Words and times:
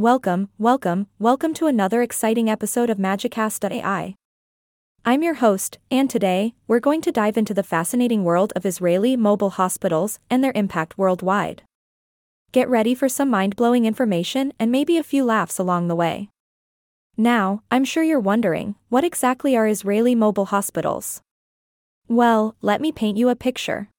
Welcome, 0.00 0.48
welcome, 0.56 1.08
welcome 1.18 1.52
to 1.52 1.66
another 1.66 2.00
exciting 2.00 2.48
episode 2.48 2.88
of 2.88 2.96
Magicast.ai. 2.96 4.14
I'm 5.04 5.22
your 5.22 5.34
host, 5.34 5.76
and 5.90 6.08
today, 6.08 6.54
we're 6.66 6.80
going 6.80 7.02
to 7.02 7.12
dive 7.12 7.36
into 7.36 7.52
the 7.52 7.62
fascinating 7.62 8.24
world 8.24 8.54
of 8.56 8.64
Israeli 8.64 9.14
mobile 9.14 9.50
hospitals 9.50 10.18
and 10.30 10.42
their 10.42 10.54
impact 10.54 10.96
worldwide. 10.96 11.64
Get 12.50 12.66
ready 12.70 12.94
for 12.94 13.10
some 13.10 13.28
mind 13.28 13.56
blowing 13.56 13.84
information 13.84 14.54
and 14.58 14.72
maybe 14.72 14.96
a 14.96 15.02
few 15.02 15.22
laughs 15.22 15.58
along 15.58 15.88
the 15.88 15.94
way. 15.94 16.30
Now, 17.18 17.62
I'm 17.70 17.84
sure 17.84 18.02
you're 18.02 18.18
wondering 18.18 18.76
what 18.88 19.04
exactly 19.04 19.54
are 19.54 19.68
Israeli 19.68 20.14
mobile 20.14 20.46
hospitals? 20.46 21.20
Well, 22.08 22.56
let 22.62 22.80
me 22.80 22.90
paint 22.90 23.18
you 23.18 23.28
a 23.28 23.36
picture. 23.36 23.90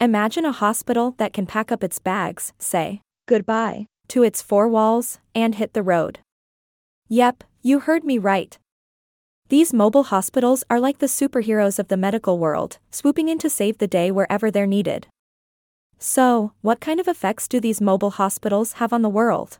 Imagine 0.00 0.44
a 0.44 0.50
hospital 0.50 1.14
that 1.18 1.32
can 1.32 1.46
pack 1.46 1.70
up 1.70 1.84
its 1.84 2.00
bags, 2.00 2.52
say, 2.58 3.02
goodbye 3.28 3.86
to 4.12 4.22
its 4.22 4.42
four 4.42 4.68
walls, 4.68 5.20
and 5.34 5.54
hit 5.54 5.72
the 5.72 5.82
road. 5.82 6.18
Yep, 7.08 7.44
you 7.62 7.80
heard 7.80 8.04
me 8.04 8.18
right. 8.18 8.58
These 9.48 9.72
mobile 9.72 10.02
hospitals 10.02 10.64
are 10.68 10.78
like 10.78 10.98
the 10.98 11.06
superheroes 11.06 11.78
of 11.78 11.88
the 11.88 11.96
medical 11.96 12.38
world, 12.38 12.76
swooping 12.90 13.30
in 13.30 13.38
to 13.38 13.48
save 13.48 13.78
the 13.78 13.86
day 13.86 14.10
wherever 14.10 14.50
they're 14.50 14.66
needed. 14.66 15.06
So, 15.98 16.52
what 16.60 16.78
kind 16.78 17.00
of 17.00 17.08
effects 17.08 17.48
do 17.48 17.58
these 17.58 17.80
mobile 17.80 18.10
hospitals 18.10 18.74
have 18.74 18.92
on 18.92 19.00
the 19.00 19.08
world? 19.08 19.58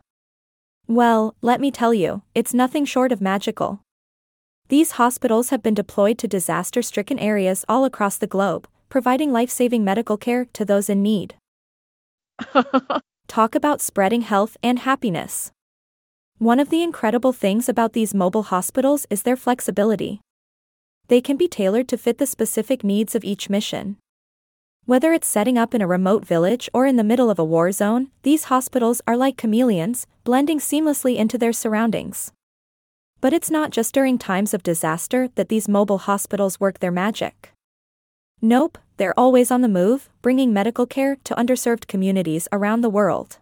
Well, 0.87 1.35
let 1.41 1.59
me 1.59 1.71
tell 1.71 1.93
you, 1.95 2.21
it's 2.35 2.53
nothing 2.53 2.85
short 2.85 3.11
of 3.11 3.21
magical. 3.21 3.79
These 4.67 5.01
hospitals 5.01 5.49
have 5.49 5.63
been 5.63 5.73
deployed 5.73 6.19
to 6.19 6.27
disaster 6.27 6.83
stricken 6.83 7.17
areas 7.17 7.65
all 7.67 7.85
across 7.85 8.19
the 8.19 8.27
globe, 8.27 8.67
providing 8.87 9.31
life 9.31 9.49
saving 9.49 9.83
medical 9.83 10.15
care 10.15 10.45
to 10.53 10.63
those 10.63 10.91
in 10.91 11.01
need. 11.01 11.33
Talk 13.27 13.55
about 13.55 13.81
spreading 13.81 14.21
health 14.21 14.57
and 14.61 14.79
happiness. 14.79 15.51
One 16.37 16.59
of 16.59 16.69
the 16.69 16.83
incredible 16.83 17.33
things 17.33 17.67
about 17.69 17.93
these 17.93 18.13
mobile 18.13 18.43
hospitals 18.43 19.07
is 19.09 19.23
their 19.23 19.37
flexibility. 19.37 20.21
They 21.07 21.21
can 21.21 21.37
be 21.37 21.47
tailored 21.47 21.87
to 21.89 21.97
fit 21.97 22.17
the 22.17 22.27
specific 22.27 22.83
needs 22.83 23.15
of 23.15 23.23
each 23.23 23.49
mission. 23.49 23.97
Whether 24.85 25.13
it's 25.13 25.27
setting 25.27 25.57
up 25.57 25.73
in 25.73 25.81
a 25.81 25.87
remote 25.87 26.25
village 26.25 26.69
or 26.73 26.85
in 26.85 26.97
the 26.97 27.03
middle 27.03 27.29
of 27.29 27.39
a 27.39 27.45
war 27.45 27.71
zone, 27.71 28.11
these 28.23 28.45
hospitals 28.45 29.01
are 29.07 29.15
like 29.15 29.37
chameleons, 29.37 30.05
blending 30.25 30.59
seamlessly 30.59 31.15
into 31.15 31.37
their 31.37 31.53
surroundings. 31.53 32.33
But 33.21 33.31
it's 33.31 33.49
not 33.49 33.71
just 33.71 33.93
during 33.93 34.17
times 34.17 34.53
of 34.53 34.63
disaster 34.63 35.29
that 35.35 35.47
these 35.47 35.69
mobile 35.69 35.99
hospitals 35.99 36.59
work 36.59 36.79
their 36.79 36.91
magic. 36.91 37.52
Nope, 38.45 38.77
they're 38.97 39.17
always 39.17 39.51
on 39.51 39.61
the 39.61 39.69
move, 39.69 40.09
bringing 40.21 40.51
medical 40.51 40.85
care 40.85 41.15
to 41.23 41.33
underserved 41.35 41.87
communities 41.87 42.49
around 42.51 42.81
the 42.81 42.89
world. 42.89 43.37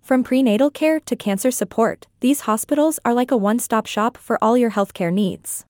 From 0.00 0.24
prenatal 0.24 0.70
care 0.70 1.00
to 1.00 1.14
cancer 1.14 1.50
support, 1.50 2.06
these 2.20 2.48
hospitals 2.48 2.98
are 3.04 3.12
like 3.12 3.30
a 3.30 3.36
one 3.36 3.58
stop 3.58 3.84
shop 3.84 4.16
for 4.16 4.42
all 4.42 4.56
your 4.56 4.70
healthcare 4.70 5.12
needs. 5.12 5.66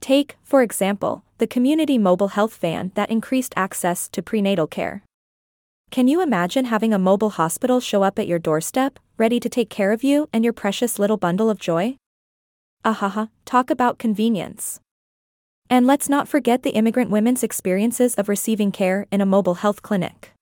Take, 0.00 0.36
for 0.42 0.60
example, 0.60 1.24
the 1.38 1.46
community 1.46 1.96
mobile 1.96 2.36
health 2.36 2.58
van 2.58 2.92
that 2.96 3.10
increased 3.10 3.54
access 3.56 4.10
to 4.10 4.20
prenatal 4.20 4.66
care. 4.66 5.02
Can 5.90 6.06
you 6.06 6.20
imagine 6.20 6.66
having 6.66 6.92
a 6.92 6.98
mobile 6.98 7.30
hospital 7.30 7.80
show 7.80 8.02
up 8.02 8.18
at 8.18 8.28
your 8.28 8.38
doorstep, 8.38 8.98
ready 9.16 9.40
to 9.40 9.48
take 9.48 9.70
care 9.70 9.90
of 9.90 10.04
you 10.04 10.28
and 10.34 10.44
your 10.44 10.52
precious 10.52 10.98
little 10.98 11.16
bundle 11.16 11.48
of 11.48 11.58
joy? 11.58 11.96
Ahaha, 12.84 13.30
talk 13.46 13.70
about 13.70 13.98
convenience. 13.98 14.80
And 15.70 15.86
let's 15.86 16.08
not 16.08 16.28
forget 16.28 16.62
the 16.62 16.70
immigrant 16.70 17.10
women's 17.10 17.42
experiences 17.42 18.14
of 18.14 18.28
receiving 18.28 18.70
care 18.70 19.06
in 19.10 19.20
a 19.20 19.26
mobile 19.26 19.54
health 19.54 19.82
clinic. 19.82 20.32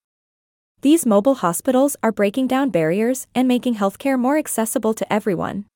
These 0.82 1.06
mobile 1.06 1.36
hospitals 1.36 1.96
are 2.02 2.10
breaking 2.10 2.48
down 2.48 2.70
barriers 2.70 3.28
and 3.34 3.46
making 3.46 3.76
healthcare 3.76 4.18
more 4.18 4.36
accessible 4.36 4.94
to 4.94 5.12
everyone. 5.12 5.66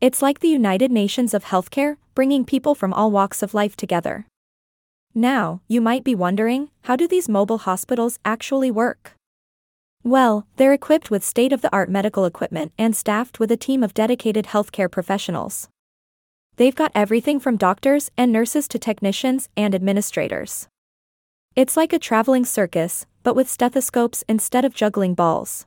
It's 0.00 0.20
like 0.20 0.40
the 0.40 0.48
United 0.48 0.92
Nations 0.92 1.32
of 1.32 1.44
Healthcare, 1.44 1.96
bringing 2.14 2.44
people 2.44 2.74
from 2.74 2.92
all 2.92 3.10
walks 3.10 3.42
of 3.42 3.54
life 3.54 3.74
together. 3.74 4.26
Now, 5.14 5.62
you 5.66 5.80
might 5.80 6.04
be 6.04 6.14
wondering 6.14 6.70
how 6.82 6.94
do 6.94 7.08
these 7.08 7.28
mobile 7.28 7.58
hospitals 7.58 8.18
actually 8.24 8.70
work? 8.70 9.14
Well, 10.04 10.46
they're 10.56 10.74
equipped 10.74 11.10
with 11.10 11.24
state 11.24 11.52
of 11.52 11.62
the 11.62 11.72
art 11.72 11.88
medical 11.88 12.24
equipment 12.24 12.72
and 12.78 12.94
staffed 12.94 13.40
with 13.40 13.50
a 13.50 13.56
team 13.56 13.82
of 13.82 13.94
dedicated 13.94 14.46
healthcare 14.46 14.90
professionals. 14.90 15.68
They've 16.58 16.74
got 16.74 16.90
everything 16.92 17.38
from 17.38 17.56
doctors 17.56 18.10
and 18.16 18.32
nurses 18.32 18.66
to 18.68 18.80
technicians 18.80 19.48
and 19.56 19.76
administrators. 19.76 20.66
It's 21.54 21.76
like 21.76 21.92
a 21.92 22.00
traveling 22.00 22.44
circus, 22.44 23.06
but 23.22 23.36
with 23.36 23.48
stethoscopes 23.48 24.24
instead 24.28 24.64
of 24.64 24.74
juggling 24.74 25.14
balls. 25.14 25.66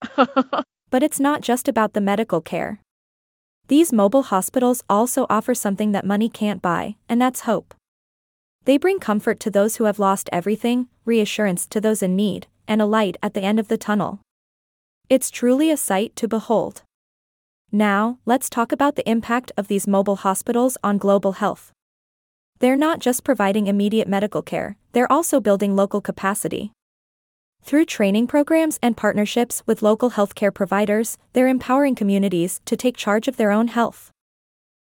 but 0.16 1.02
it's 1.02 1.20
not 1.20 1.42
just 1.42 1.68
about 1.68 1.92
the 1.92 2.00
medical 2.00 2.40
care. 2.40 2.80
These 3.68 3.92
mobile 3.92 4.22
hospitals 4.22 4.82
also 4.88 5.26
offer 5.28 5.54
something 5.54 5.92
that 5.92 6.06
money 6.06 6.30
can't 6.30 6.62
buy, 6.62 6.96
and 7.06 7.20
that's 7.20 7.40
hope. 7.40 7.74
They 8.64 8.78
bring 8.78 8.98
comfort 8.98 9.40
to 9.40 9.50
those 9.50 9.76
who 9.76 9.84
have 9.84 9.98
lost 9.98 10.30
everything, 10.32 10.88
reassurance 11.04 11.66
to 11.66 11.82
those 11.82 12.02
in 12.02 12.16
need, 12.16 12.46
and 12.66 12.80
a 12.80 12.86
light 12.86 13.18
at 13.22 13.34
the 13.34 13.42
end 13.42 13.60
of 13.60 13.68
the 13.68 13.76
tunnel. 13.76 14.20
It's 15.10 15.30
truly 15.30 15.70
a 15.70 15.76
sight 15.76 16.16
to 16.16 16.26
behold. 16.26 16.82
Now, 17.74 18.18
let's 18.26 18.50
talk 18.50 18.70
about 18.70 18.96
the 18.96 19.08
impact 19.08 19.50
of 19.56 19.66
these 19.66 19.88
mobile 19.88 20.16
hospitals 20.16 20.76
on 20.84 20.98
global 20.98 21.32
health. 21.32 21.72
They're 22.58 22.76
not 22.76 22.98
just 22.98 23.24
providing 23.24 23.66
immediate 23.66 24.06
medical 24.06 24.42
care, 24.42 24.76
they're 24.92 25.10
also 25.10 25.40
building 25.40 25.74
local 25.74 26.02
capacity. 26.02 26.72
Through 27.62 27.86
training 27.86 28.26
programs 28.26 28.78
and 28.82 28.94
partnerships 28.94 29.62
with 29.64 29.80
local 29.80 30.10
healthcare 30.10 30.52
providers, 30.52 31.16
they're 31.32 31.48
empowering 31.48 31.94
communities 31.94 32.60
to 32.66 32.76
take 32.76 32.96
charge 32.96 33.26
of 33.26 33.38
their 33.38 33.50
own 33.50 33.68
health. 33.68 34.10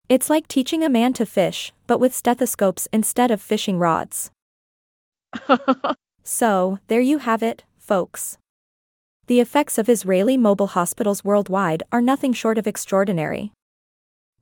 It's 0.08 0.28
like 0.28 0.48
teaching 0.48 0.82
a 0.82 0.88
man 0.88 1.12
to 1.12 1.24
fish, 1.24 1.72
but 1.86 2.00
with 2.00 2.12
stethoscopes 2.12 2.88
instead 2.92 3.30
of 3.30 3.40
fishing 3.40 3.78
rods. 3.78 4.32
so, 6.24 6.80
there 6.88 7.00
you 7.00 7.18
have 7.18 7.44
it, 7.44 7.62
folks. 7.78 8.38
The 9.32 9.40
effects 9.40 9.78
of 9.78 9.88
Israeli 9.88 10.36
mobile 10.36 10.66
hospitals 10.66 11.24
worldwide 11.24 11.82
are 11.90 12.02
nothing 12.02 12.34
short 12.34 12.58
of 12.58 12.66
extraordinary. 12.66 13.50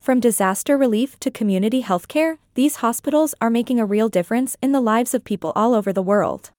From 0.01 0.19
disaster 0.19 0.77
relief 0.77 1.17
to 1.21 1.31
community 1.31 1.81
healthcare, 1.81 2.39
these 2.55 2.83
hospitals 2.83 3.33
are 3.39 3.49
making 3.49 3.79
a 3.79 3.85
real 3.85 4.09
difference 4.09 4.57
in 4.61 4.73
the 4.73 4.81
lives 4.81 5.13
of 5.13 5.23
people 5.23 5.53
all 5.55 5.73
over 5.73 5.93
the 5.93 6.01
world. 6.01 6.51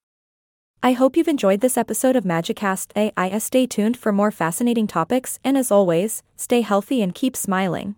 I 0.83 0.93
hope 0.93 1.15
you've 1.15 1.29
enjoyed 1.29 1.61
this 1.61 1.77
episode 1.77 2.17
of 2.17 2.25
Magicast 2.25 2.93
AI. 2.97 3.37
Stay 3.37 3.67
tuned 3.67 3.99
for 3.99 4.13
more 4.13 4.31
fascinating 4.31 4.87
topics, 4.87 5.39
and 5.45 5.59
as 5.59 5.71
always, 5.71 6.23
stay 6.35 6.63
healthy 6.63 7.03
and 7.03 7.15
keep 7.15 7.37
smiling. 7.37 7.97